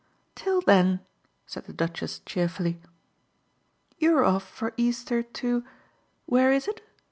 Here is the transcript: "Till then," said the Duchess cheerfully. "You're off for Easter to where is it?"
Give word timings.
"Till 0.33 0.61
then," 0.61 1.01
said 1.45 1.65
the 1.65 1.73
Duchess 1.73 2.21
cheerfully. 2.25 2.81
"You're 3.99 4.23
off 4.23 4.41
for 4.47 4.73
Easter 4.75 5.21
to 5.21 5.63
where 6.25 6.51
is 6.51 6.67
it?" 6.67 6.81